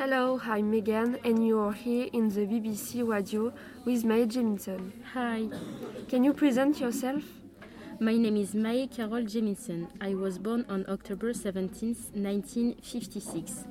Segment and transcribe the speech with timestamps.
[0.00, 3.52] Hello, I'm Megan, and you are here in the BBC radio
[3.84, 4.92] with Mae Jemison.
[5.12, 5.46] Hi,
[6.08, 7.22] Can you present yourself?
[8.00, 9.88] my name is Mae Carol Jemison.
[10.00, 13.66] I was born on October 17, 1956.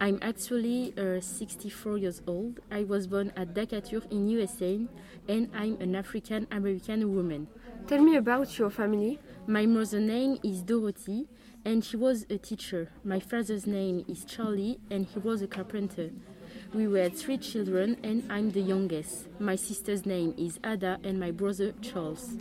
[0.00, 2.58] I'm actually uh, 64 years old.
[2.72, 4.80] I was born at Decatur in USA,
[5.28, 7.46] and I'm an African American woman.
[7.86, 9.20] Tell me about your family.
[9.46, 11.28] My mother's name is Dorothy,
[11.64, 12.90] and she was a teacher.
[13.04, 16.10] My father's name is Charlie, and he was a carpenter.
[16.74, 19.28] We were three children, and I'm the youngest.
[19.38, 22.36] My sister's name is Ada, and my brother Charles.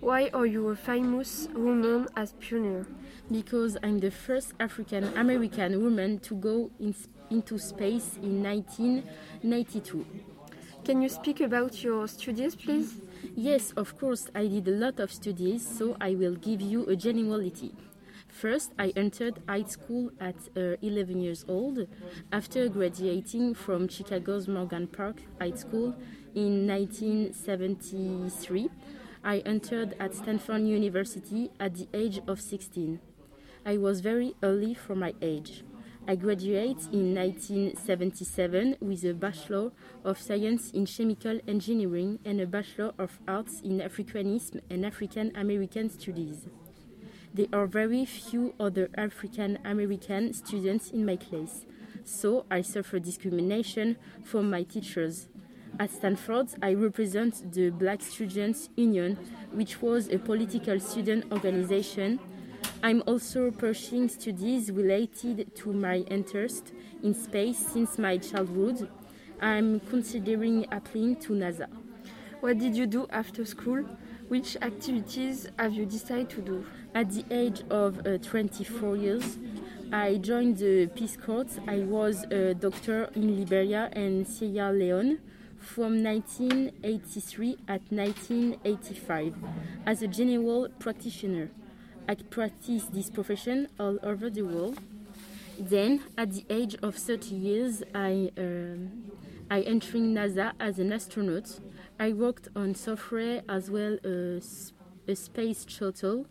[0.00, 2.86] Why are you a famous woman as pioneer?
[3.30, 6.94] Because I'm the first African American woman to go in,
[7.30, 10.06] into space in 1992.
[10.84, 12.94] Can you speak about your studies, please?
[13.34, 16.94] Yes, of course, I did a lot of studies, so I will give you a
[16.94, 17.74] generality.
[18.36, 21.86] First, I entered high school at uh, 11 years old.
[22.30, 25.96] After graduating from Chicago's Morgan Park High School
[26.34, 28.68] in 1973,
[29.24, 33.00] I entered at Stanford University at the age of 16.
[33.64, 35.64] I was very early for my age.
[36.06, 39.72] I graduated in 1977 with a Bachelor
[40.04, 45.88] of Science in Chemical Engineering and a Bachelor of Arts in Africanism and African American
[45.88, 46.48] Studies.
[47.36, 51.66] There are very few other African American students in my class,
[52.02, 55.28] so I suffer discrimination from my teachers.
[55.78, 59.18] At Stanford, I represent the Black Students Union,
[59.52, 62.20] which was a political student organization.
[62.82, 68.88] I'm also pursuing studies related to my interest in space since my childhood.
[69.42, 71.68] I'm considering applying to NASA.
[72.40, 73.84] What did you do after school?
[74.28, 76.66] Which activities have you decided to do?
[76.94, 79.38] At the age of uh, 24 years,
[79.92, 81.60] I joined the Peace Corps.
[81.68, 85.20] I was a doctor in Liberia and Sierra Leone
[85.58, 89.34] from 1983 at 1985
[89.86, 91.50] as a general practitioner.
[92.08, 94.80] I practiced this profession all over the world.
[95.58, 99.05] Then, at the age of 30 years, I, um,
[99.48, 101.60] I entered NASA as an astronaut.
[102.00, 104.72] I worked on software as well as
[105.06, 106.26] a space shuttle.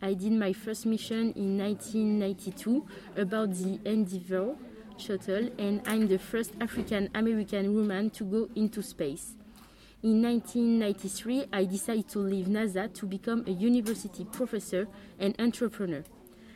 [0.00, 2.86] I did my first mission in 1992
[3.16, 4.54] about the Endeavour
[4.98, 9.34] shuttle, and I'm the first African American woman to go into space.
[10.04, 14.86] In 1993, I decided to leave NASA to become a university professor
[15.18, 16.04] and entrepreneur.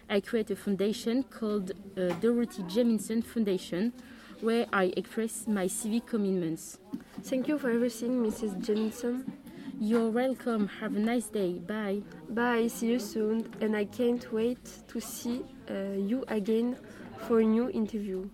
[0.09, 3.93] I created a foundation called uh, Dorothy Jemison Foundation,
[4.41, 6.79] where I express my civic commitments.
[7.23, 8.61] Thank you for everything, Mrs.
[8.65, 9.25] Jemison.
[9.81, 10.69] You're welcome.
[10.81, 11.55] Have a nice day.
[11.55, 12.03] Bye.
[12.29, 16.77] Bye, see you soon, and I can't wait to see uh, you again
[17.27, 18.29] for a new interview.